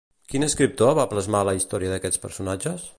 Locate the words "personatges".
2.27-2.89